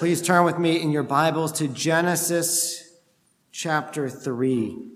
[0.00, 2.90] Please turn with me in your Bibles to Genesis
[3.52, 4.88] chapter 3.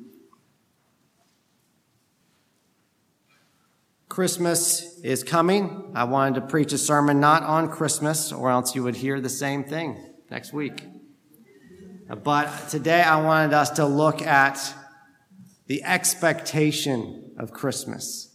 [4.08, 5.92] Christmas is coming.
[5.94, 9.29] I wanted to preach a sermon not on Christmas, or else you would hear the
[9.29, 10.86] same thing next week.
[12.23, 14.75] But today I wanted us to look at
[15.66, 18.34] the expectation of Christmas.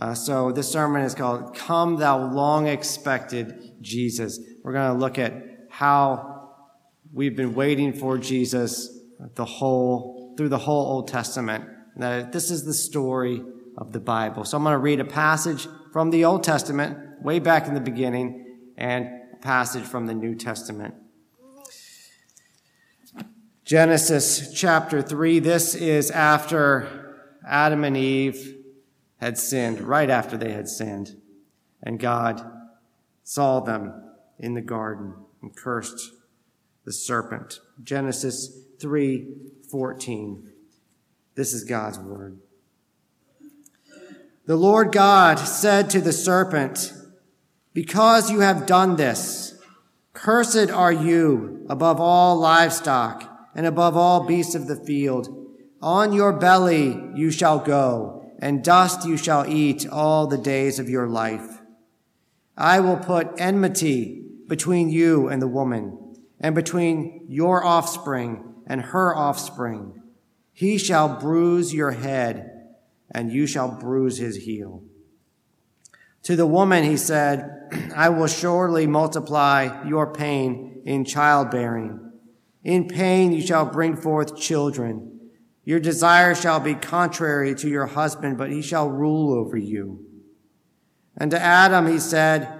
[0.00, 4.40] Uh, so this sermon is called Come Thou Long Expected Jesus.
[4.62, 5.49] We're going to look at
[5.80, 6.50] how
[7.10, 8.98] we've been waiting for Jesus
[9.34, 11.64] the whole, through the whole Old Testament.
[11.96, 13.42] That this is the story
[13.78, 14.44] of the Bible.
[14.44, 17.80] So I'm going to read a passage from the Old Testament, way back in the
[17.80, 20.94] beginning, and a passage from the New Testament.
[23.64, 25.38] Genesis chapter 3.
[25.38, 28.54] This is after Adam and Eve
[29.16, 31.16] had sinned, right after they had sinned.
[31.82, 32.44] And God
[33.22, 33.94] saw them
[34.38, 36.12] in the garden and cursed
[36.84, 37.60] the serpent.
[37.82, 40.50] Genesis 3:14.
[41.34, 42.38] This is God's word.
[44.46, 46.92] The Lord God said to the serpent,
[47.72, 49.54] Because you have done this,
[50.12, 55.28] cursed are you above all livestock and above all beasts of the field.
[55.80, 60.90] On your belly you shall go, and dust you shall eat all the days of
[60.90, 61.60] your life.
[62.56, 64.19] I will put enmity
[64.50, 65.96] between you and the woman,
[66.40, 70.02] and between your offspring and her offspring.
[70.52, 72.50] He shall bruise your head,
[73.12, 74.82] and you shall bruise his heel.
[76.24, 82.10] To the woman he said, I will surely multiply your pain in childbearing.
[82.64, 85.30] In pain you shall bring forth children.
[85.64, 90.04] Your desire shall be contrary to your husband, but he shall rule over you.
[91.16, 92.59] And to Adam he said,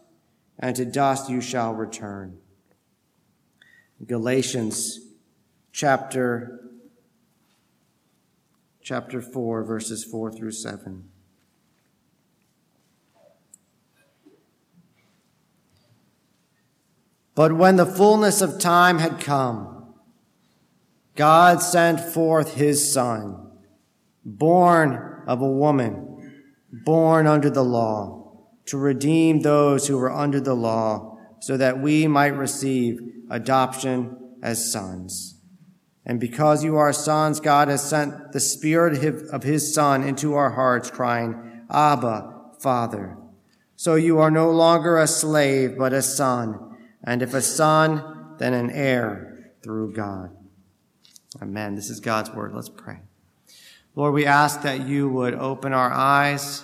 [0.61, 2.37] and to dust you shall return.
[4.05, 4.99] Galatians
[5.71, 6.59] chapter
[8.83, 11.09] chapter 4 verses 4 through 7.
[17.33, 19.93] But when the fullness of time had come,
[21.15, 23.51] God sent forth his son,
[24.23, 26.33] born of a woman,
[26.71, 28.20] born under the law
[28.71, 34.71] to redeem those who were under the law so that we might receive adoption as
[34.71, 35.37] sons.
[36.05, 40.51] And because you are sons, God has sent the spirit of his son into our
[40.51, 43.17] hearts crying, Abba, Father.
[43.75, 46.77] So you are no longer a slave, but a son.
[47.03, 50.29] And if a son, then an heir through God.
[51.41, 51.75] Amen.
[51.75, 52.53] This is God's word.
[52.55, 52.99] Let's pray.
[53.95, 56.63] Lord, we ask that you would open our eyes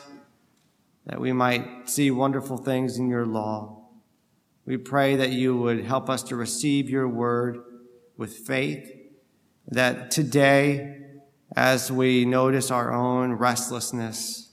[1.07, 3.81] that we might see wonderful things in your law.
[4.65, 7.59] We pray that you would help us to receive your word
[8.17, 8.91] with faith,
[9.67, 10.97] that today,
[11.55, 14.51] as we notice our own restlessness,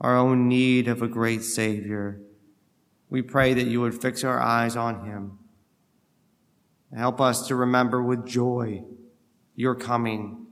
[0.00, 2.20] our own need of a great Savior,
[3.08, 5.38] we pray that you would fix our eyes on him.
[6.96, 8.82] Help us to remember with joy
[9.54, 10.46] your coming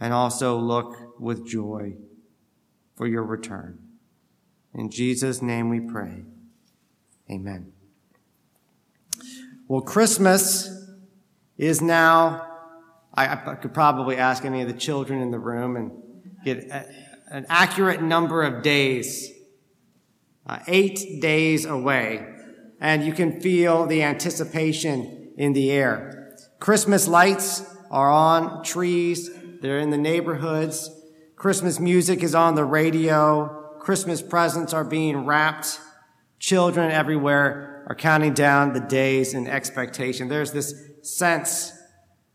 [0.00, 1.94] and also look with joy
[2.96, 3.78] for your return.
[4.74, 6.24] In Jesus' name we pray.
[7.30, 7.72] Amen.
[9.66, 10.70] Well, Christmas
[11.58, 12.46] is now,
[13.14, 15.92] I, I, could probably ask any of the children in the room and
[16.44, 16.86] get a,
[17.30, 19.30] an accurate number of days,
[20.46, 22.26] uh, eight days away.
[22.80, 26.36] And you can feel the anticipation in the air.
[26.60, 29.30] Christmas lights are on trees.
[29.60, 30.90] They're in the neighborhoods.
[31.36, 33.57] Christmas music is on the radio.
[33.88, 35.80] Christmas presents are being wrapped.
[36.38, 40.28] Children everywhere are counting down the days in expectation.
[40.28, 41.72] There's this sense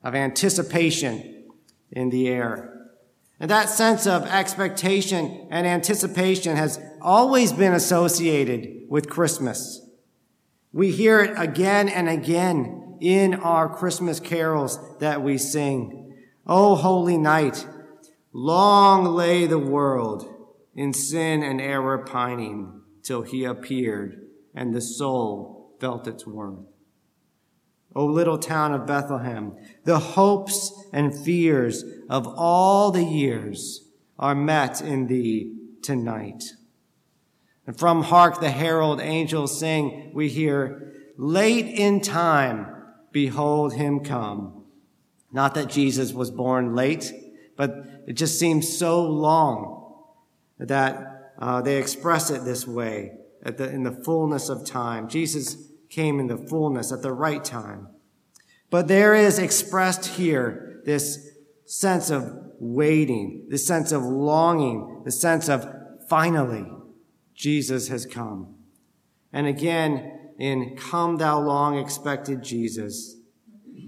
[0.03, 1.43] of anticipation
[1.91, 2.89] in the air.
[3.39, 9.79] And that sense of expectation and anticipation has always been associated with Christmas.
[10.71, 16.15] We hear it again and again in our Christmas carols that we sing.
[16.47, 17.67] O holy night,
[18.33, 20.32] long lay the world
[20.75, 26.59] in sin and error pining till he appeared and the soul felt its worth.
[27.95, 29.55] O little town of Bethlehem.
[29.83, 33.87] The hopes and fears of all the years
[34.17, 36.43] are met in thee tonight.
[37.67, 42.67] And from Hark the Herald Angels Sing, we hear, Late in time,
[43.11, 44.63] behold him come.
[45.31, 47.11] Not that Jesus was born late,
[47.55, 49.82] but it just seems so long
[50.59, 53.11] that uh, they express it this way
[53.43, 55.09] the, in the fullness of time.
[55.09, 55.57] Jesus
[55.89, 57.87] came in the fullness at the right time.
[58.69, 61.29] But there is expressed here this
[61.65, 65.67] sense of waiting, this sense of longing, the sense of
[66.09, 66.65] finally,
[67.35, 68.55] Jesus has come.
[69.31, 73.15] And again, in Come Thou Long Expected Jesus,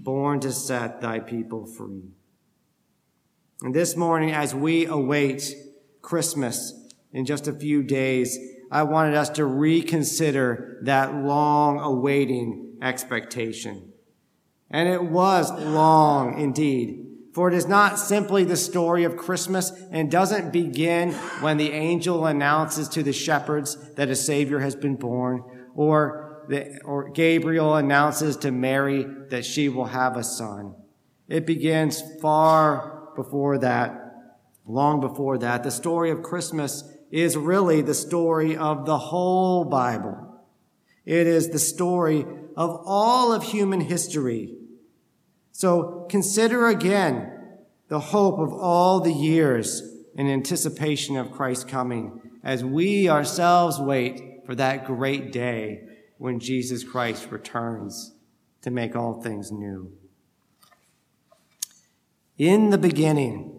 [0.02, 2.02] born to set thy people free.
[3.62, 5.54] And this morning, as we await
[6.06, 6.72] Christmas
[7.12, 8.38] in just a few days,
[8.70, 13.92] I wanted us to reconsider that long awaiting expectation.
[14.70, 17.02] And it was long indeed.
[17.34, 22.24] For it is not simply the story of Christmas and doesn't begin when the angel
[22.24, 25.42] announces to the shepherds that a savior has been born
[25.74, 30.76] or the, or Gabriel announces to Mary that she will have a son.
[31.28, 34.05] It begins far before that,
[34.66, 35.62] long before that.
[35.62, 40.42] The story of Christmas is really the story of the whole Bible.
[41.04, 42.26] It is the story
[42.56, 44.56] of all of human history.
[45.52, 47.32] So consider again
[47.88, 49.82] the hope of all the years
[50.16, 55.82] in anticipation of Christ's coming as we ourselves wait for that great day
[56.18, 58.14] when Jesus Christ returns
[58.62, 59.92] to make all things new.
[62.38, 63.55] In the beginning,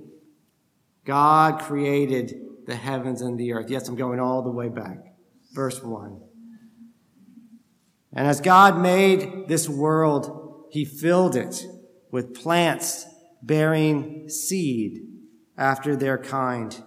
[1.07, 3.69] God created the heavens and the earth.
[3.69, 4.97] Yes, I'm going all the way back.
[5.53, 6.21] Verse 1.
[8.13, 11.63] And as God made this world, he filled it
[12.11, 13.05] with plants
[13.41, 14.99] bearing seed
[15.57, 16.77] after their kind.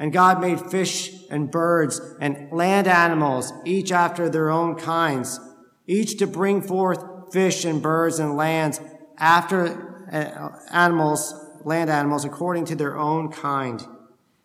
[0.00, 5.38] And God made fish and birds and land animals, each after their own kinds,
[5.86, 8.80] each to bring forth fish and birds and lands
[9.18, 11.32] after uh, animals,
[11.64, 13.82] land animals, according to their own kind.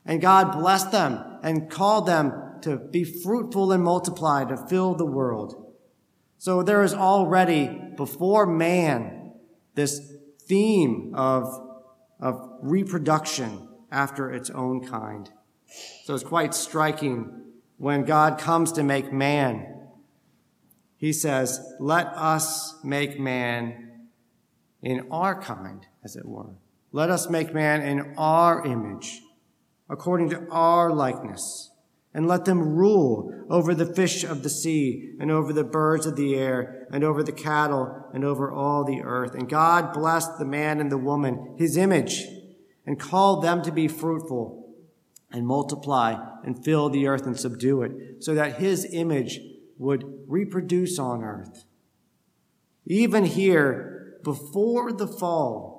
[0.06, 5.06] And God blessed them and called them to be fruitful and multiply, to fill the
[5.06, 5.74] world.
[6.38, 9.34] So there is already before man
[9.74, 10.14] this
[10.48, 11.48] theme of,
[12.20, 15.30] of reproduction after its own kind.
[16.04, 17.42] So it's quite striking
[17.78, 19.90] when God comes to make man.
[20.98, 24.08] He says, let us make man
[24.82, 26.54] in our kind, as it were.
[26.96, 29.20] Let us make man in our image,
[29.90, 31.70] according to our likeness
[32.14, 36.16] and let them rule over the fish of the sea and over the birds of
[36.16, 39.36] the air and over the cattle and over all the earth.
[39.36, 42.24] And God blessed the man and the woman, his image,
[42.86, 44.74] and called them to be fruitful
[45.34, 46.16] and multiply
[46.46, 49.42] and fill the earth and subdue it so that his image
[49.78, 51.66] would reproduce on earth.
[52.86, 55.75] Even here, before the fall,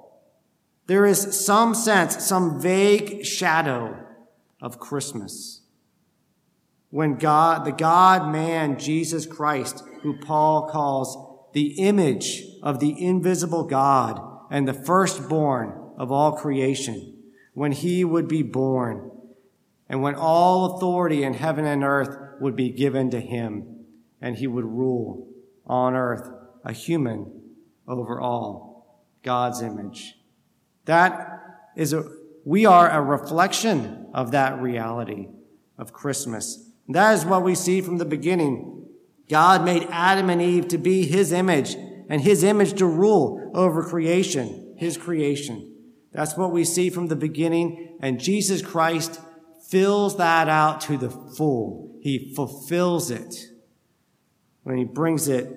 [0.86, 4.04] there is some sense, some vague shadow
[4.60, 5.62] of Christmas
[6.90, 13.64] when God, the God man, Jesus Christ, who Paul calls the image of the invisible
[13.64, 14.18] God
[14.50, 17.14] and the firstborn of all creation,
[17.54, 19.10] when he would be born
[19.88, 23.84] and when all authority in heaven and earth would be given to him
[24.20, 25.28] and he would rule
[25.66, 26.30] on earth
[26.64, 27.42] a human
[27.86, 30.15] over all God's image.
[30.86, 32.04] That is a,
[32.44, 35.28] we are a reflection of that reality
[35.78, 36.70] of Christmas.
[36.88, 38.86] That is what we see from the beginning.
[39.28, 41.74] God made Adam and Eve to be his image
[42.08, 45.74] and his image to rule over creation, his creation.
[46.12, 47.98] That's what we see from the beginning.
[48.00, 49.20] And Jesus Christ
[49.68, 51.98] fills that out to the full.
[52.00, 53.34] He fulfills it
[54.62, 55.48] when he brings it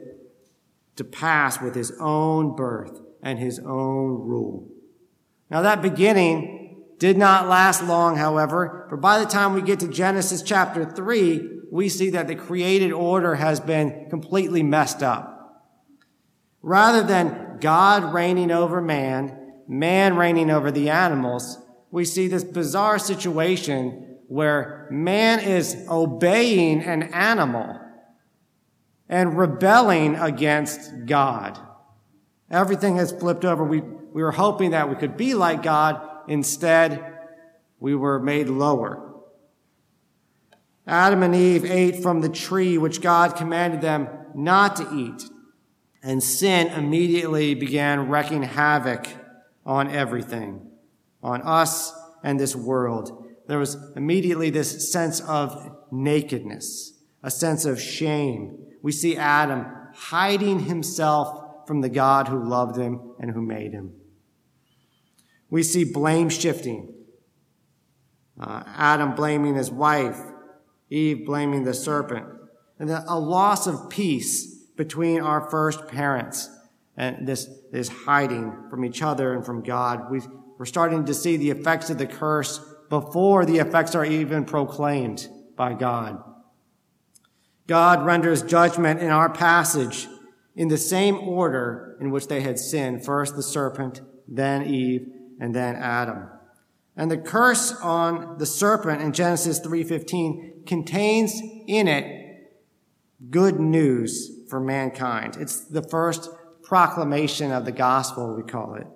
[0.95, 4.67] to pass with his own birth and his own rule.
[5.50, 9.88] Now that beginning did not last long, however, for by the time we get to
[9.88, 15.65] Genesis chapter 3, we see that the created order has been completely messed up.
[16.62, 21.58] Rather than God reigning over man, man reigning over the animals,
[21.91, 27.79] we see this bizarre situation where man is obeying an animal
[29.08, 31.58] and rebelling against God.
[32.51, 33.63] Everything has flipped over.
[33.63, 33.82] We,
[34.13, 37.18] we were hoping that we could be like God, Instead,
[37.80, 39.16] we were made lower.
[40.86, 45.24] Adam and Eve ate from the tree which God commanded them not to eat.
[46.04, 49.08] And sin immediately began wreaking havoc
[49.66, 50.70] on everything,
[51.24, 51.92] on us
[52.24, 53.25] and this world.
[53.48, 58.66] There was immediately this sense of nakedness, a sense of shame.
[58.84, 63.99] We see Adam hiding himself from the God who loved him and who made him.
[65.50, 66.94] We see blame shifting.
[68.39, 70.20] Uh, Adam blaming his wife,
[70.89, 72.25] Eve blaming the serpent,
[72.77, 76.50] and a loss of peace between our first parents
[76.96, 80.10] and this, this hiding from each other and from God.
[80.10, 80.22] we
[80.58, 85.25] we're starting to see the effects of the curse before the effects are even proclaimed
[85.56, 86.22] by God.
[87.65, 90.08] God renders judgment in our passage
[90.58, 93.06] in the same order in which they had sinned.
[93.06, 95.08] First the serpent, then Eve,
[95.39, 96.29] and then Adam.
[96.96, 102.51] And the curse on the serpent in Genesis 3:15 contains in it
[103.29, 105.38] good news for mankind.
[105.39, 106.29] It's the first
[106.63, 108.88] proclamation of the gospel, we call it.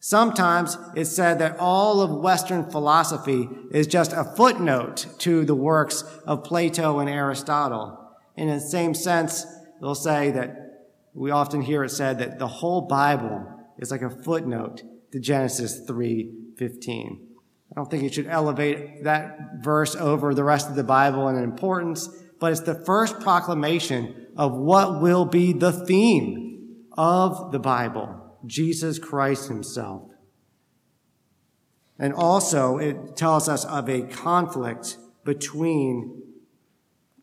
[0.00, 6.04] Sometimes it's said that all of Western philosophy is just a footnote to the works
[6.24, 7.98] of Plato and Aristotle.
[8.36, 9.44] In the same sense,
[9.80, 13.44] they'll say that we often hear it said that the whole Bible
[13.78, 17.20] is like a footnote to Genesis 3:15.
[17.70, 21.36] I don't think you should elevate that verse over the rest of the Bible in
[21.36, 22.08] importance,
[22.40, 28.98] but it's the first proclamation of what will be the theme of the Bible, Jesus
[28.98, 30.10] Christ himself.
[31.98, 36.22] And also, it tells us of a conflict between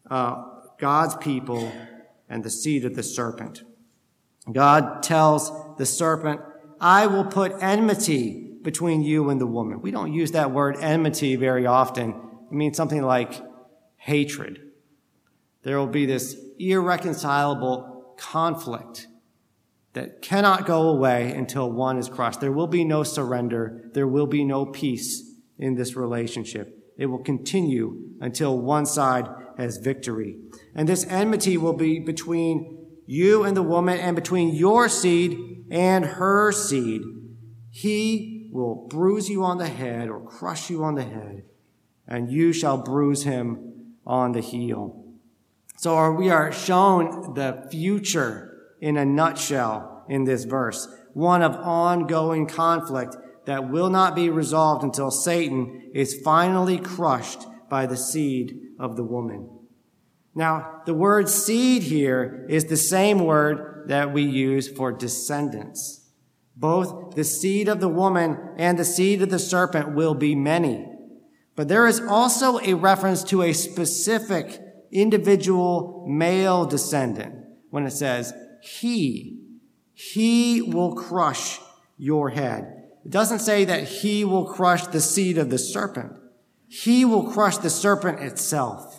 [0.10, 0.44] uh,
[0.78, 1.72] God's people
[2.30, 3.64] and the seed of the serpent.
[4.52, 6.42] God tells the serpent,
[6.86, 9.82] I will put enmity between you and the woman.
[9.82, 12.12] We don't use that word enmity very often.
[12.12, 13.42] It means something like
[13.98, 14.62] hatred.
[15.64, 19.08] There will be this irreconcilable conflict
[19.94, 22.40] that cannot go away until one is crushed.
[22.40, 23.90] There will be no surrender.
[23.96, 26.94] There will be no peace in this relationship.
[27.00, 29.28] It will continue until one side
[29.58, 30.38] has victory.
[30.76, 36.06] And this enmity will be between you and the woman and between your seed and
[36.06, 37.02] her seed.
[37.72, 41.44] He will bruise you on the head or crush you on the head,
[42.08, 45.04] and you shall bruise him on the heel.
[45.78, 52.48] So we are shown the future in a nutshell in this verse, one of ongoing
[52.48, 58.96] conflict that will not be resolved until Satan is finally crushed by the seed of
[58.96, 59.50] the woman.
[60.36, 66.10] Now, the word seed here is the same word that we use for descendants.
[66.58, 70.86] Both the seed of the woman and the seed of the serpent will be many.
[71.56, 74.62] But there is also a reference to a specific
[74.92, 77.36] individual male descendant
[77.70, 79.42] when it says, he,
[79.94, 81.60] he will crush
[81.98, 82.84] your head.
[83.06, 86.12] It doesn't say that he will crush the seed of the serpent.
[86.68, 88.95] He will crush the serpent itself.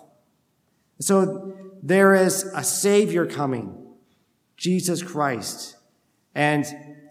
[1.01, 3.77] So there is a savior coming,
[4.57, 5.77] Jesus Christ,
[6.35, 6.67] and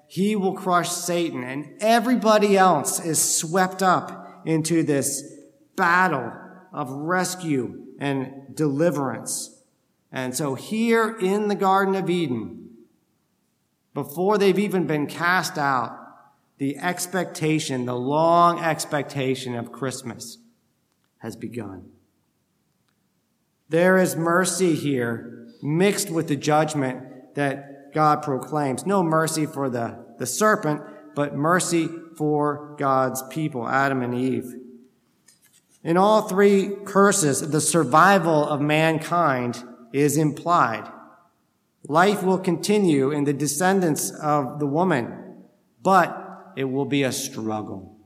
[0.07, 5.23] he will crush Satan and everybody else is swept up into this
[5.75, 6.31] battle
[6.71, 9.63] of rescue and deliverance.
[10.11, 12.69] And so here in the Garden of Eden,
[13.93, 15.99] before they've even been cast out,
[16.57, 20.37] the expectation, the long expectation of Christmas
[21.19, 21.89] has begun.
[23.75, 28.85] There is mercy here mixed with the judgment that God proclaims.
[28.85, 30.81] No mercy for the, the serpent,
[31.13, 34.53] but mercy for God's people, Adam and Eve.
[35.83, 40.89] In all three curses, the survival of mankind is implied.
[41.85, 45.43] Life will continue in the descendants of the woman,
[45.83, 47.97] but it will be a struggle.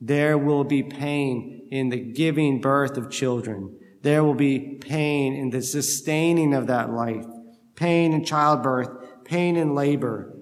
[0.00, 3.76] There will be pain in the giving birth of children.
[4.02, 7.26] There will be pain in the sustaining of that life,
[7.74, 10.32] pain in childbirth, pain in labor.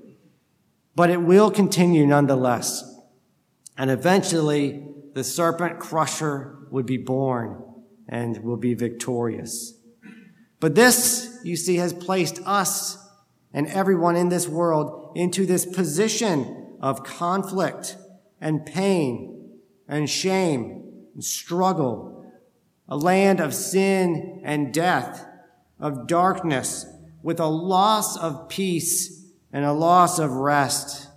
[0.94, 2.82] But it will continue nonetheless.
[3.76, 7.62] And eventually, the serpent crusher would be born
[8.08, 9.78] and will be victorious.
[10.60, 12.98] But this, you see, has placed us
[13.52, 17.96] and everyone in this world into this position of conflict
[18.40, 19.58] and pain
[19.88, 22.13] and shame and struggle
[22.88, 25.26] a land of sin and death,
[25.80, 26.86] of darkness,
[27.22, 31.08] with a loss of peace and a loss of rest.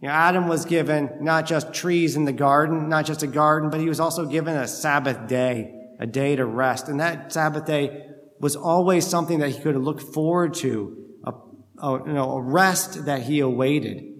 [0.00, 3.70] You know, Adam was given not just trees in the garden, not just a garden,
[3.70, 6.88] but he was also given a Sabbath day, a day to rest.
[6.88, 8.06] And that Sabbath day
[8.38, 11.32] was always something that he could look forward to, a,
[11.78, 14.10] a, you know, a rest that he awaited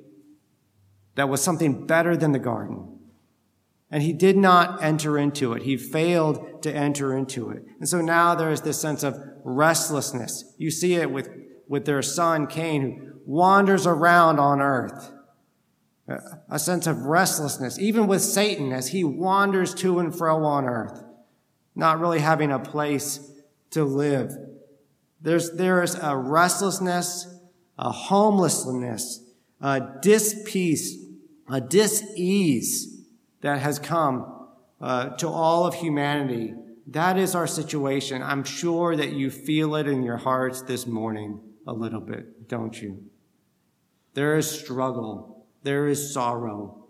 [1.17, 2.90] that was something better than the garden.
[3.91, 5.63] And he did not enter into it.
[5.63, 7.65] He failed to enter into it.
[7.81, 10.55] And so now there is this sense of restlessness.
[10.59, 11.29] You see it with,
[11.67, 15.13] with their son Cain, who wanders around on earth.
[16.49, 21.05] A sense of restlessness, even with Satan as he wanders to and fro on earth,
[21.77, 23.33] not really having a place
[23.71, 24.33] to live.
[25.21, 27.33] There's, there is a restlessness,
[27.79, 29.25] a homelessness,
[29.61, 30.97] a dispeace,
[31.49, 33.00] a dis-ease
[33.41, 34.49] that has come
[34.81, 36.55] uh, to all of humanity.
[36.87, 38.23] That is our situation.
[38.23, 42.81] I'm sure that you feel it in your hearts this morning a little bit, don't
[42.81, 43.05] you?
[44.15, 45.47] There is struggle.
[45.63, 46.87] There is sorrow.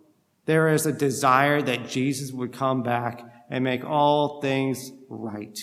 [0.46, 5.58] There is a desire that Jesus would come back and make all things right.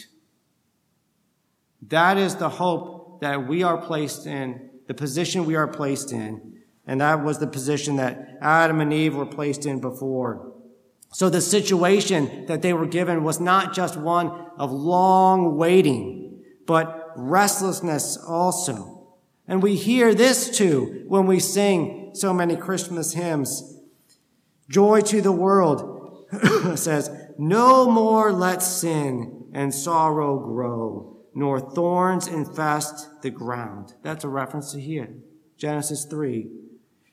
[1.87, 6.61] That is the hope that we are placed in, the position we are placed in.
[6.85, 10.53] And that was the position that Adam and Eve were placed in before.
[11.13, 17.13] So the situation that they were given was not just one of long waiting, but
[17.15, 19.15] restlessness also.
[19.47, 23.79] And we hear this too when we sing so many Christmas hymns.
[24.69, 26.27] Joy to the world
[26.75, 33.93] says, no more let sin and sorrow grow, nor thorns infest the ground.
[34.03, 35.09] That's a reference to here.
[35.57, 36.49] Genesis 3.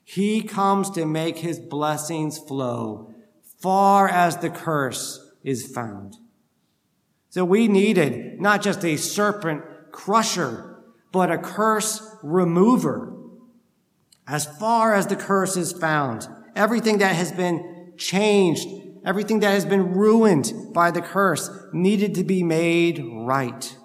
[0.03, 3.14] He comes to make his blessings flow
[3.65, 6.19] far as the curse is found.
[7.31, 13.17] So we needed not just a serpent crusher, but a curse remover.
[14.27, 18.69] As far as the curse is found, everything that has been changed,
[19.03, 23.79] everything that has been ruined by the curse needed to be made right.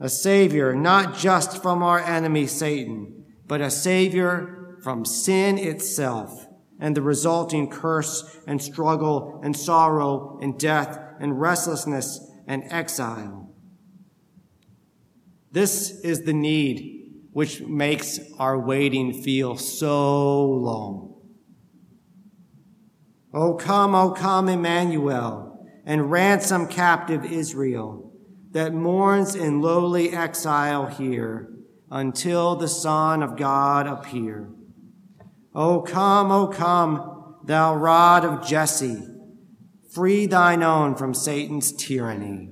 [0.00, 6.43] A savior, not just from our enemy Satan, but a savior from sin itself
[6.80, 13.54] and the resulting curse and struggle and sorrow and death and restlessness and exile.
[15.52, 16.94] This is the need
[17.32, 21.14] which makes our waiting feel so long.
[23.32, 28.12] O come, O come, Emmanuel, and ransom captive Israel
[28.52, 31.52] that mourns in lowly exile here
[31.90, 34.53] until the Son of God appear.
[35.54, 39.06] O come, O come, thou rod of Jesse,
[39.92, 42.50] free thine own from Satan's tyranny.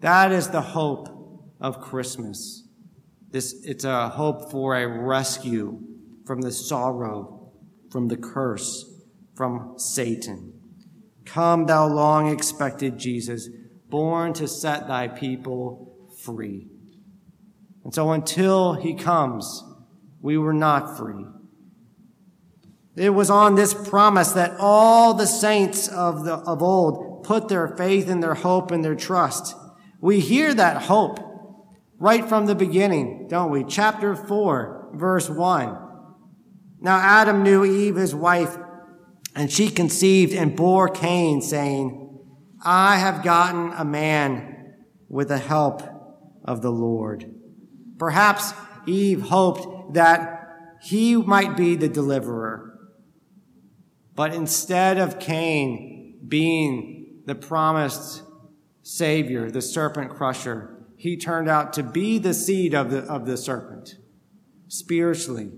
[0.00, 1.08] That is the hope
[1.60, 2.66] of Christmas.
[3.30, 5.80] This, it's a hope for a rescue
[6.24, 7.52] from the sorrow,
[7.90, 8.84] from the curse,
[9.34, 10.54] from Satan.
[11.26, 13.50] Come, thou long expected Jesus,
[13.88, 16.68] born to set thy people free.
[17.84, 19.62] And so until he comes,
[20.22, 21.26] we were not free.
[22.96, 27.68] It was on this promise that all the saints of, the, of old put their
[27.68, 29.54] faith and their hope and their trust.
[30.00, 31.20] We hear that hope
[31.98, 33.64] right from the beginning, don't we?
[33.64, 35.78] Chapter 4, verse 1.
[36.80, 38.56] Now Adam knew Eve, his wife,
[39.34, 42.02] and she conceived and bore Cain, saying,
[42.64, 44.74] I have gotten a man
[45.08, 45.82] with the help
[46.44, 47.30] of the Lord.
[47.98, 48.54] Perhaps
[48.86, 50.32] Eve hoped that
[50.82, 52.75] he might be the deliverer.
[54.16, 58.22] But instead of Cain being the promised
[58.82, 63.36] savior, the serpent crusher, he turned out to be the seed of the, of the
[63.36, 63.96] serpent
[64.68, 65.50] spiritually.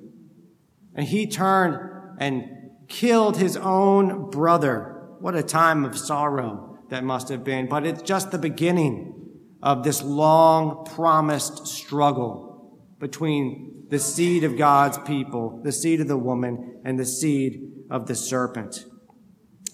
[0.94, 2.50] And he turned and
[2.88, 5.06] killed his own brother.
[5.20, 7.68] What a time of sorrow that must have been.
[7.68, 9.14] But it's just the beginning
[9.62, 16.18] of this long promised struggle between the seed of God's people, the seed of the
[16.18, 18.84] woman, and the seed of the serpent.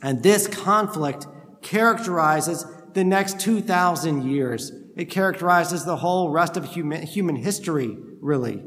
[0.03, 1.27] And this conflict
[1.63, 4.71] characterizes the next 2,000 years.
[4.97, 8.63] It characterizes the whole rest of human, human history, really.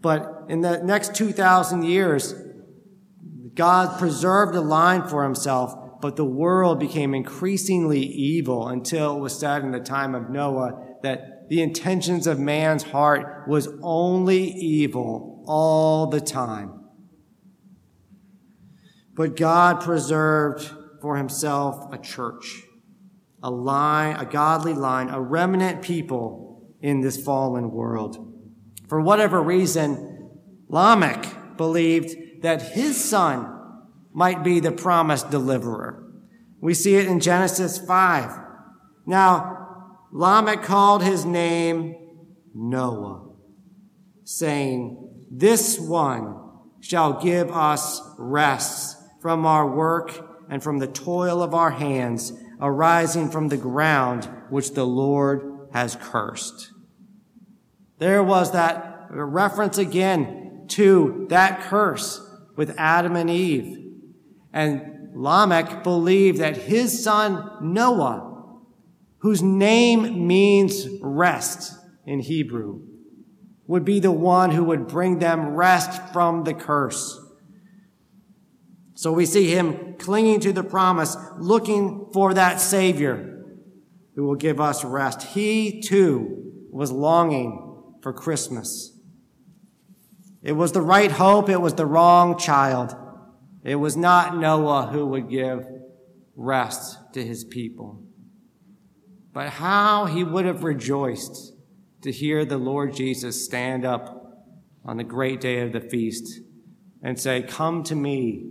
[0.00, 2.34] But in the next 2,000 years,
[3.54, 9.38] God preserved a line for himself, but the world became increasingly evil until it was
[9.38, 10.72] said in the time of Noah
[11.02, 16.78] that the intentions of man's heart was only evil all the time.
[19.14, 22.62] But God preserved for himself a church,
[23.42, 28.24] a line, a godly line, a remnant people in this fallen world.
[28.88, 30.30] For whatever reason,
[30.68, 33.54] Lamech believed that his son
[34.12, 36.04] might be the promised deliverer.
[36.60, 38.38] We see it in Genesis 5.
[39.06, 39.67] Now,
[40.12, 41.94] Lamech called his name
[42.54, 43.30] Noah,
[44.24, 46.36] saying, This one
[46.80, 53.30] shall give us rest from our work and from the toil of our hands arising
[53.30, 56.72] from the ground which the Lord has cursed.
[57.98, 62.20] There was that reference again to that curse
[62.56, 63.76] with Adam and Eve.
[64.52, 68.27] And Lamech believed that his son Noah,
[69.18, 71.74] whose name means rest
[72.06, 72.82] in Hebrew,
[73.66, 77.20] would be the one who would bring them rest from the curse.
[78.94, 83.44] So we see him clinging to the promise, looking for that Savior
[84.14, 85.22] who will give us rest.
[85.22, 88.98] He too was longing for Christmas.
[90.42, 91.48] It was the right hope.
[91.48, 92.96] It was the wrong child.
[93.62, 95.66] It was not Noah who would give
[96.34, 98.07] rest to his people.
[99.32, 101.52] But how he would have rejoiced
[102.02, 104.44] to hear the Lord Jesus stand up
[104.84, 106.40] on the great day of the feast
[107.02, 108.50] and say, Come to me,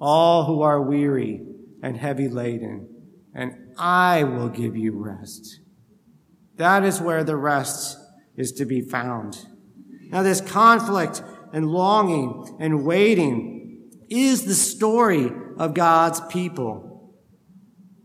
[0.00, 1.42] all who are weary
[1.82, 2.88] and heavy laden,
[3.34, 5.60] and I will give you rest.
[6.56, 7.96] That is where the rest
[8.36, 9.46] is to be found.
[10.10, 17.14] Now, this conflict and longing and waiting is the story of God's people.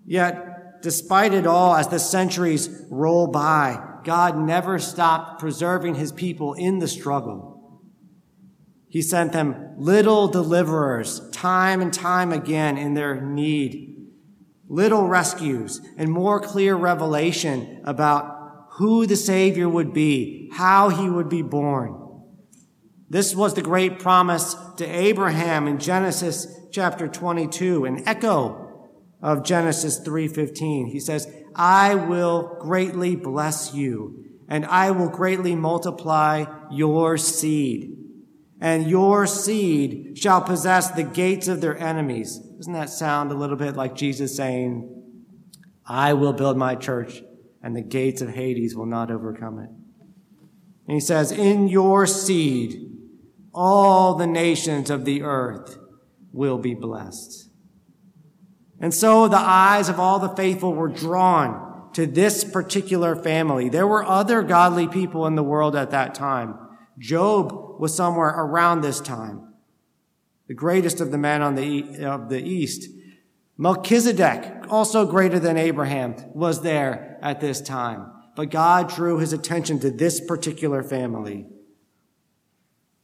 [0.06, 0.55] Yet,
[0.86, 6.78] despite it all, as the centuries roll by, God never stopped preserving his people in
[6.78, 7.82] the struggle.
[8.88, 13.98] He sent them little deliverers time and time again in their need,
[14.67, 21.30] little rescues, and more clear revelation about who the Savior would be, how he would
[21.30, 22.00] be born.
[23.10, 28.64] This was the great promise to Abraham in Genesis chapter 22, an echo
[29.26, 30.88] of Genesis 3:15.
[30.88, 37.96] He says, "I will greatly bless you, and I will greatly multiply your seed."
[38.62, 42.38] and your seed shall possess the gates of their enemies.
[42.38, 44.92] Doesn't that sound a little bit like Jesus saying,
[45.86, 47.22] I will build my church
[47.62, 49.70] and the gates of Hades will not overcome it?
[50.88, 52.92] And he says, in your seed,
[53.54, 55.78] all the nations of the earth
[56.32, 57.44] will be blessed.
[58.80, 63.70] And so the eyes of all the faithful were drawn to this particular family.
[63.70, 66.60] There were other godly people in the world at that time.
[67.00, 69.54] Job was somewhere around this time,
[70.48, 72.90] the greatest of the men on the, of the east.
[73.58, 78.12] Melchizedek, also greater than Abraham, was there at this time.
[78.36, 81.46] But God drew his attention to this particular family.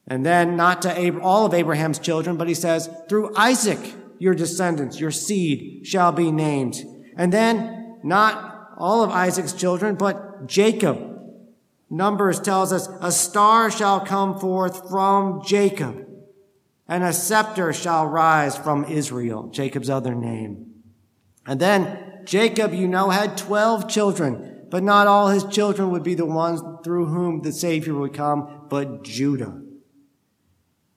[0.08, 5.00] And then not to all of Abraham's children, but he says, through Isaac, your descendants,
[5.00, 6.76] your seed shall be named.
[7.18, 11.08] And then not all of Isaac's children, but Jacob,
[11.90, 16.08] Numbers tells us, a star shall come forth from Jacob,
[16.88, 20.68] and a scepter shall rise from Israel, Jacob's other name.
[21.48, 26.14] And then Jacob, you know, had 12 children, but not all his children would be
[26.14, 29.60] the ones through whom the Savior would come, but Judah.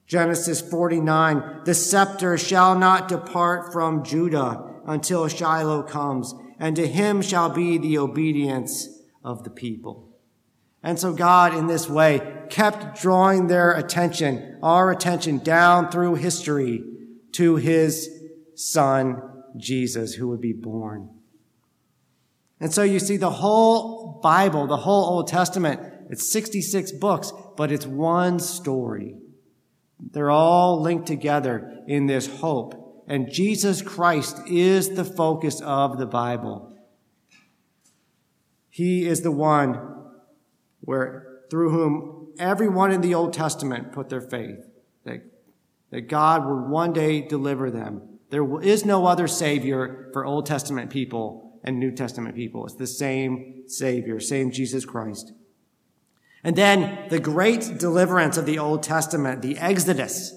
[0.06, 7.22] Genesis 49, the scepter shall not depart from Judah until Shiloh comes, and to him
[7.22, 8.88] shall be the obedience
[9.22, 10.10] of the people.
[10.82, 16.84] And so God, in this way, kept drawing their attention, our attention down through history
[17.32, 18.10] to his
[18.54, 19.22] son,
[19.56, 21.08] Jesus, who would be born.
[22.60, 27.72] And so you see the whole Bible, the whole Old Testament, it's 66 books, but
[27.72, 29.16] it's one story.
[30.10, 33.04] They're all linked together in this hope.
[33.06, 36.76] And Jesus Christ is the focus of the Bible.
[38.70, 39.78] He is the one
[40.80, 44.58] where through whom everyone in the Old Testament put their faith,
[45.04, 45.22] that,
[45.90, 48.02] that God would one day deliver them.
[48.30, 52.64] There is no other Savior for Old Testament people and New Testament people.
[52.64, 55.32] It's the same Savior, same Jesus Christ.
[56.44, 60.34] And then the great deliverance of the Old Testament, the Exodus,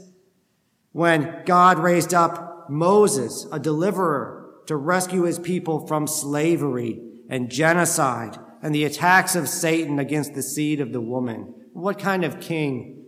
[0.94, 8.38] when God raised up Moses, a deliverer, to rescue his people from slavery and genocide
[8.62, 11.54] and the attacks of Satan against the seed of the woman.
[11.74, 13.06] What kind of king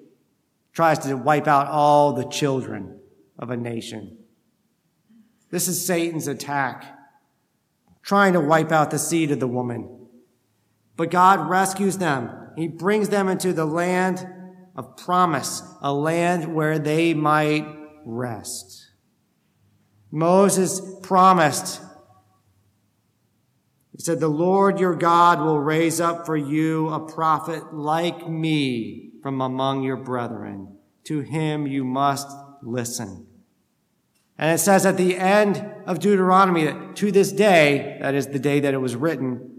[0.74, 3.00] tries to wipe out all the children
[3.38, 4.18] of a nation?
[5.50, 6.86] This is Satan's attack,
[8.04, 10.08] trying to wipe out the seed of the woman.
[10.96, 12.39] But God rescues them.
[12.60, 14.28] He brings them into the land
[14.76, 17.66] of promise, a land where they might
[18.06, 18.92] rest.
[20.12, 21.82] Moses promised
[23.96, 29.12] He said, The Lord your God will raise up for you a prophet like me
[29.24, 30.78] from among your brethren.
[31.06, 32.28] To him you must
[32.62, 33.26] listen.
[34.38, 38.40] And it says at the end of Deuteronomy that to this day, that is the
[38.40, 39.59] day that it was written,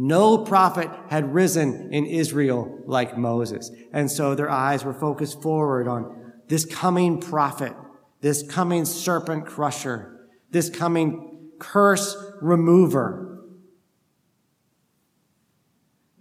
[0.00, 3.68] no prophet had risen in Israel like Moses.
[3.92, 7.72] And so their eyes were focused forward on this coming prophet,
[8.20, 13.40] this coming serpent crusher, this coming curse remover.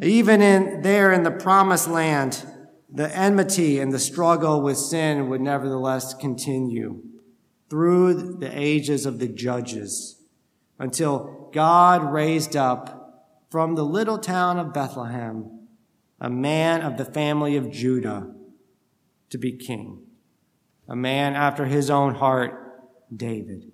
[0.01, 2.43] Even in there in the promised land,
[2.91, 7.03] the enmity and the struggle with sin would nevertheless continue
[7.69, 10.19] through the ages of the judges
[10.79, 12.96] until God raised up
[13.57, 15.49] from the little town of Bethlehem
[16.21, 18.31] a man of the family of Judah
[19.31, 20.03] to be king,
[20.87, 22.53] a man after his own heart,
[23.11, 23.71] David.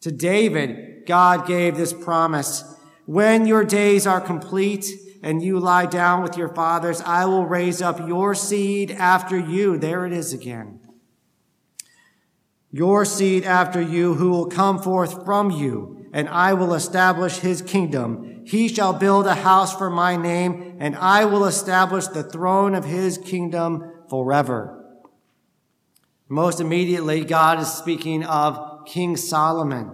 [0.00, 2.64] To David, God gave this promise
[3.04, 4.86] when your days are complete
[5.22, 9.76] and you lie down with your fathers, I will raise up your seed after you.
[9.76, 10.80] There it is again.
[12.70, 17.60] Your seed after you, who will come forth from you, and I will establish his
[17.60, 18.33] kingdom.
[18.44, 22.84] He shall build a house for my name, and I will establish the throne of
[22.84, 24.80] his kingdom forever.
[26.28, 29.90] Most immediately, God is speaking of King Solomon,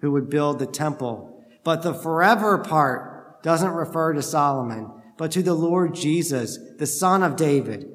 [0.00, 1.32] who would build the temple
[1.64, 7.22] but the forever part doesn't refer to Solomon, but to the Lord Jesus, the son
[7.22, 7.88] of David.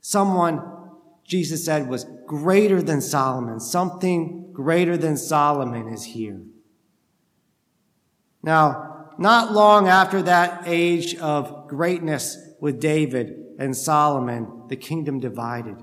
[0.00, 0.62] Someone
[1.24, 3.60] Jesus said was greater than Solomon.
[3.60, 6.40] Something greater than Solomon is here.
[8.42, 15.76] Now, not long after that age of greatness with David and Solomon, the kingdom divided.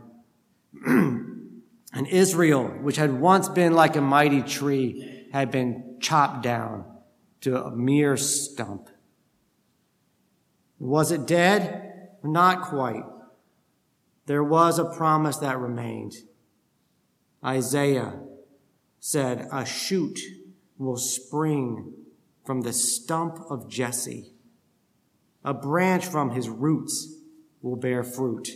[0.85, 6.85] and Israel, which had once been like a mighty tree, had been chopped down
[7.41, 8.89] to a mere stump.
[10.79, 12.09] Was it dead?
[12.23, 13.03] Not quite.
[14.25, 16.13] There was a promise that remained.
[17.43, 18.19] Isaiah
[18.99, 20.19] said, A shoot
[20.77, 21.93] will spring
[22.45, 24.33] from the stump of Jesse.
[25.43, 27.15] A branch from his roots
[27.61, 28.49] will bear fruit,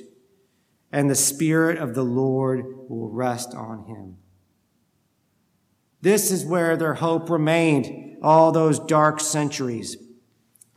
[0.92, 4.18] and the Spirit of the Lord will rest on him.
[6.02, 9.98] This is where their hope remained all those dark centuries.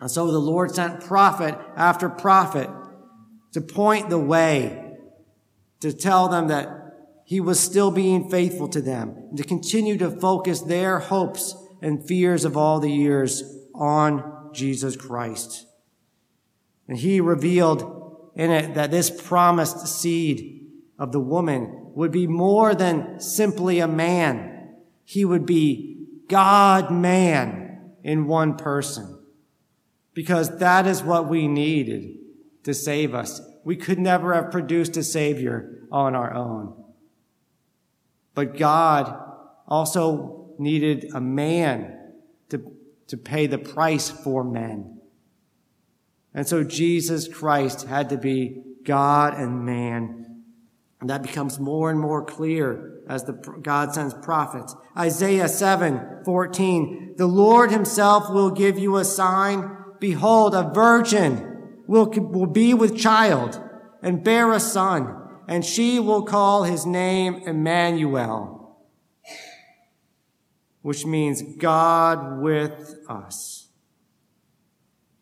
[0.00, 2.70] And so the Lord sent prophet after prophet
[3.52, 4.96] to point the way,
[5.80, 6.68] to tell them that
[7.24, 12.06] he was still being faithful to them, and to continue to focus their hopes and
[12.06, 13.42] fears of all the years
[13.74, 15.66] on Jesus Christ.
[16.88, 22.74] And he revealed in it that this promised seed of the woman would be more
[22.74, 24.50] than simply a man
[25.10, 29.18] he would be God man in one person.
[30.14, 32.16] Because that is what we needed
[32.62, 33.40] to save us.
[33.64, 36.80] We could never have produced a savior on our own.
[38.36, 39.20] But God
[39.66, 41.96] also needed a man
[42.50, 42.76] to,
[43.08, 45.00] to pay the price for men.
[46.32, 50.42] And so Jesus Christ had to be God and man.
[51.00, 54.76] And that becomes more and more clear as the God sends prophets.
[54.96, 57.14] Isaiah 7, 14.
[57.16, 59.76] The Lord himself will give you a sign.
[59.98, 63.60] Behold, a virgin will, will be with child
[64.02, 65.16] and bear a son,
[65.48, 68.59] and she will call his name Emmanuel,
[70.82, 73.68] which means God with us.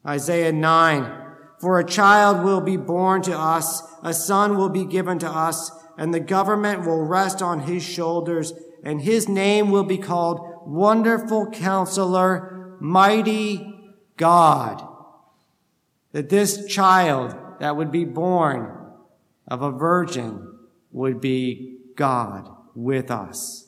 [0.07, 1.25] Isaiah 9.
[1.61, 5.73] For a child will be born to us, a son will be given to us,
[5.97, 8.53] and the government will rest on his shoulders,
[8.85, 13.75] and his name will be called Wonderful Counselor, Mighty
[14.16, 14.87] God.
[16.12, 18.73] That this child that would be born
[19.49, 20.59] of a virgin
[20.92, 23.68] would be God with us.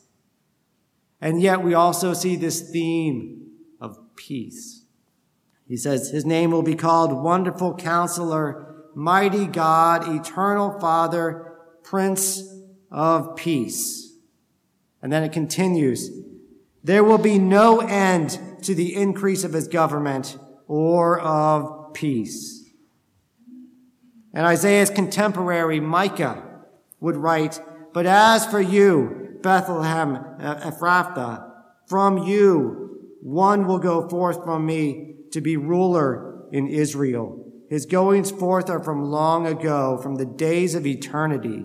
[1.20, 4.84] And yet we also see this theme of peace.
[5.68, 12.42] He says his name will be called Wonderful Counselor, Mighty God, Eternal Father, Prince
[12.90, 14.14] of Peace.
[15.02, 16.10] And then it continues,
[16.82, 22.70] there will be no end to the increase of his government or of peace.
[24.32, 26.42] And Isaiah's contemporary Micah
[27.00, 27.60] would write,
[27.92, 31.50] But as for you, Bethlehem Ephrathah,
[31.86, 32.80] from you
[33.22, 37.46] one will go forth from me to be ruler in Israel.
[37.68, 41.64] His goings forth are from long ago, from the days of eternity.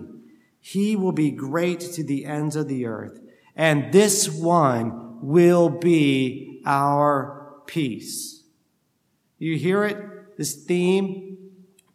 [0.60, 3.18] He will be great to the ends of the earth.
[3.56, 8.44] And this one will be our peace.
[9.38, 10.36] You hear it?
[10.36, 11.38] This theme?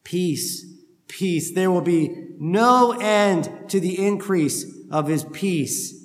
[0.04, 0.66] Peace.
[1.08, 1.52] Peace.
[1.52, 5.96] There will be no end to the increase of his peace.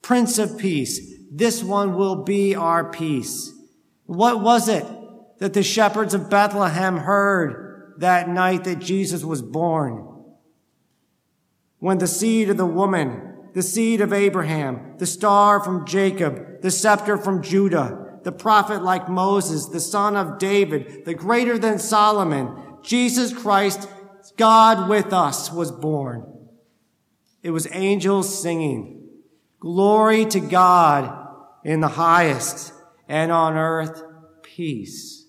[0.00, 1.14] Prince of peace.
[1.30, 3.52] This one will be our peace.
[4.06, 4.86] What was it
[5.38, 10.08] that the shepherds of Bethlehem heard that night that Jesus was born?
[11.78, 16.70] When the seed of the woman the seed of Abraham, the star from Jacob, the
[16.70, 22.56] scepter from Judah, the prophet like Moses, the son of David, the greater than Solomon,
[22.82, 23.88] Jesus Christ,
[24.36, 26.41] God with us, was born.
[27.42, 29.08] It was angels singing,
[29.58, 31.28] glory to God
[31.64, 32.72] in the highest,
[33.08, 34.02] and on earth
[34.42, 35.26] peace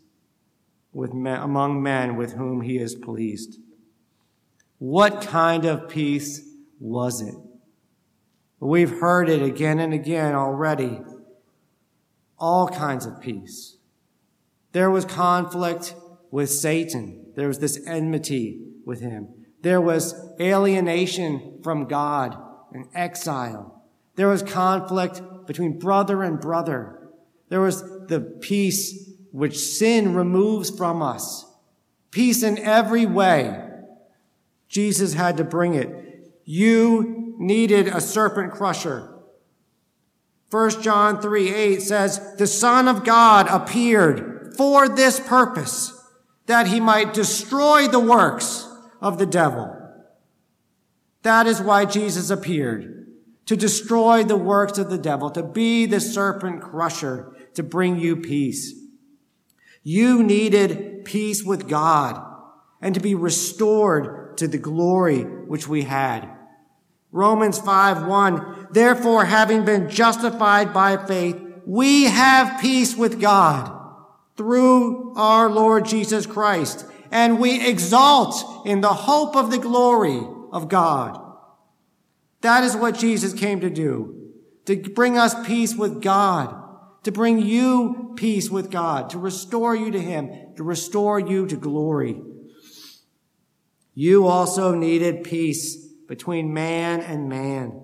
[0.91, 3.59] with men, among men with whom he is pleased.
[4.77, 6.47] What kind of peace
[6.79, 7.35] was it?
[8.59, 11.01] We've heard it again and again already.
[12.37, 13.77] All kinds of peace.
[14.71, 15.95] There was conflict
[16.31, 17.25] with Satan.
[17.35, 19.42] There was this enmity with him.
[19.63, 22.37] There was alienation from God
[22.73, 23.81] and exile.
[24.15, 27.09] There was conflict between brother and brother.
[27.47, 31.45] There was the peace which sin removes from us.
[32.11, 33.69] Peace in every way.
[34.67, 36.33] Jesus had to bring it.
[36.43, 39.13] You needed a serpent crusher.
[40.51, 45.97] 1 John 3 8 says, The Son of God appeared for this purpose,
[46.47, 48.62] that he might destroy the works
[49.03, 49.77] of the devil.
[51.21, 53.07] That is why Jesus appeared,
[53.45, 58.15] to destroy the works of the devil, to be the serpent crusher, to bring you
[58.15, 58.73] peace.
[59.83, 62.21] You needed peace with God
[62.81, 66.29] and to be restored to the glory which we had.
[67.11, 68.67] Romans 5 1.
[68.71, 73.79] Therefore, having been justified by faith, we have peace with God
[74.35, 80.19] through our Lord Jesus Christ, and we exalt in the hope of the glory
[80.51, 81.21] of God.
[82.41, 84.31] That is what Jesus came to do,
[84.65, 86.59] to bring us peace with God,
[87.03, 91.55] to bring you peace with God, to restore you to Him, to restore you to
[91.55, 92.19] glory.
[93.93, 95.75] You also needed peace
[96.07, 97.79] between man and man.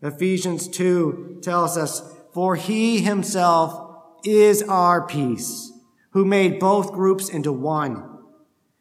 [0.00, 5.72] Ephesians 2 tells us, For he himself is our peace,
[6.10, 8.17] who made both groups into one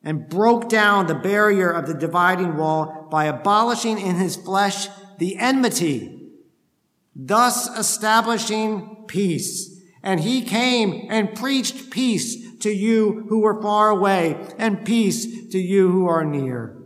[0.07, 5.37] and broke down the barrier of the dividing wall by abolishing in his flesh the
[5.37, 6.29] enmity,
[7.13, 9.81] thus establishing peace.
[10.01, 15.59] And he came and preached peace to you who were far away and peace to
[15.59, 16.77] you who are near.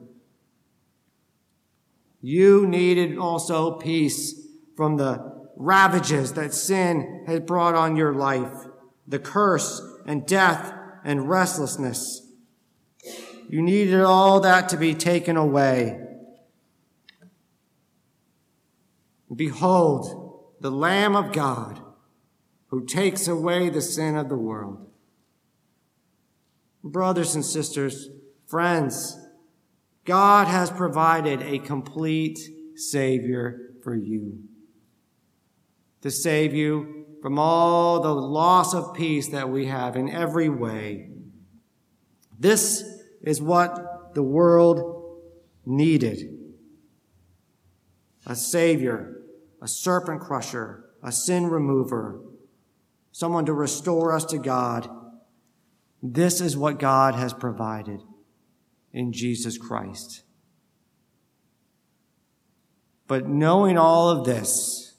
[2.21, 8.65] You needed also peace from the ravages that sin had brought on your life,
[9.07, 10.73] the curse and death
[11.05, 12.20] and restlessness.
[13.51, 15.99] You needed all that to be taken away.
[19.35, 21.81] Behold, the Lamb of God
[22.67, 24.89] who takes away the sin of the world.
[26.81, 28.07] Brothers and sisters,
[28.47, 29.19] friends,
[30.05, 32.39] God has provided a complete
[32.75, 34.45] Savior for you
[35.99, 41.09] to save you from all the loss of peace that we have in every way.
[42.39, 42.90] This
[43.23, 45.19] is what the world
[45.65, 46.37] needed
[48.25, 49.19] a Savior,
[49.61, 52.21] a serpent crusher, a sin remover,
[53.11, 54.87] someone to restore us to God.
[56.03, 57.99] This is what God has provided
[58.93, 60.23] in Jesus Christ.
[63.07, 64.93] But knowing all of this,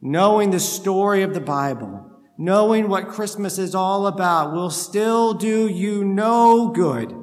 [0.00, 5.68] knowing the story of the Bible, knowing what Christmas is all about will still do
[5.68, 7.14] you no good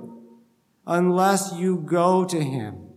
[0.88, 2.89] unless you go to Him.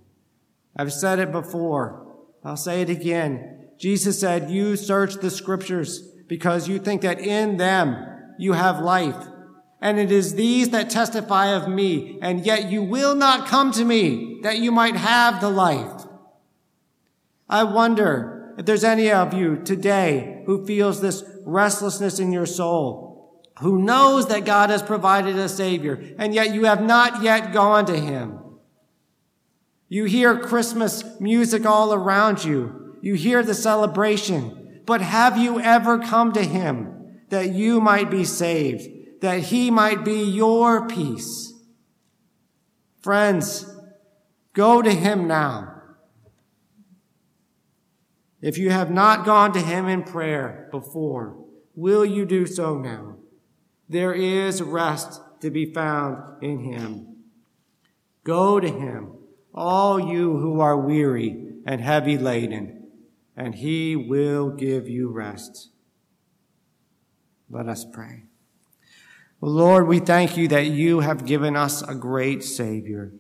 [0.77, 2.17] I've said it before.
[2.45, 3.69] I'll say it again.
[3.79, 7.97] Jesus said, you search the scriptures because you think that in them
[8.39, 9.29] you have life
[9.85, 13.85] and it is these that testify of me, and yet you will not come to
[13.85, 16.07] me that you might have the life.
[17.51, 23.43] I wonder if there's any of you today who feels this restlessness in your soul,
[23.61, 27.87] who knows that God has provided a Savior, and yet you have not yet gone
[27.87, 28.41] to Him.
[29.89, 32.97] You hear Christmas music all around you.
[33.01, 34.83] You hear the celebration.
[34.87, 38.89] But have you ever come to Him that you might be saved?
[39.25, 41.55] that he might be your peace.
[43.01, 43.65] Friends,
[44.53, 45.74] go to him now.
[48.45, 51.43] If you have not gone to him in prayer before,
[51.75, 53.17] will you do so now?
[53.89, 57.17] There is rest to be found in him.
[58.23, 59.13] Go to him,
[59.55, 62.87] all you who are weary and heavy laden,
[63.35, 65.71] and he will give you rest.
[67.49, 68.25] Let us pray.
[69.41, 73.15] Lord, we thank you that you have given us a great Savior,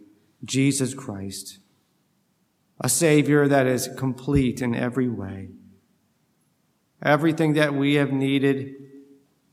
[0.44, 1.60] Jesus Christ,
[2.80, 5.48] a Savior that is complete in every way.
[7.02, 8.74] Everything that we have needed,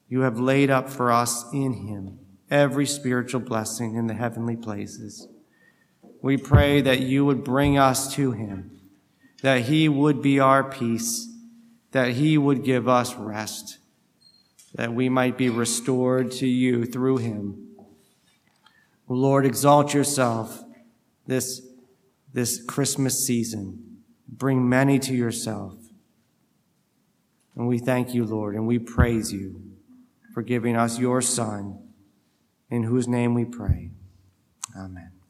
[0.08, 2.20] you have laid up for us in him,
[2.50, 5.28] every spiritual blessing in the heavenly places.
[6.22, 8.80] We pray that you would bring us to him,
[9.42, 11.28] that he would be our peace,
[11.92, 13.80] that he would give us rest
[14.76, 17.68] that we might be restored to you through him.
[19.08, 20.64] Lord, exalt yourself
[21.28, 21.62] this,
[22.34, 23.98] this Christmas season.
[24.28, 25.76] Bring many to yourself.
[27.56, 29.62] And we thank you, Lord, and we praise you
[30.34, 31.80] for giving us your Son,
[32.70, 33.92] in whose name we pray.
[34.78, 35.21] Amen.